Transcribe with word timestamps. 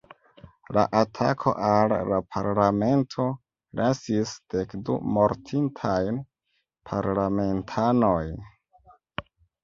La 0.75 0.83
atako 0.99 1.51
al 1.65 1.91
la 2.11 2.17
Parlamento 2.35 3.25
lasis 3.79 4.31
dek 4.53 4.73
du 4.87 4.95
mortintajn 5.17 6.17
parlamentanojn. 6.93 8.41